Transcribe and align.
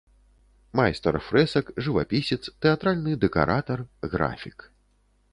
Майстар 0.77 1.17
фрэсак, 1.25 1.65
жывапісец, 1.85 2.39
тэатральны 2.65 3.13
дэкаратар, 3.25 3.79
графік. 4.15 4.57